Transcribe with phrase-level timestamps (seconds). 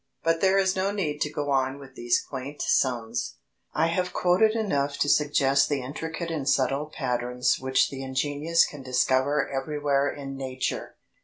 [0.23, 3.35] But there is no need to go on with these quaint sums.
[3.71, 8.81] I have quoted enough to suggest the intricate and subtle patterns which the ingenious can
[8.81, 10.95] discover everywhere in Nature.